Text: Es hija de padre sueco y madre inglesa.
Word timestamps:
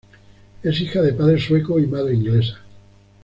Es 0.63 0.81
hija 0.81 0.99
de 1.03 1.13
padre 1.13 1.39
sueco 1.39 1.79
y 1.79 1.85
madre 1.85 2.15
inglesa. 2.15 2.57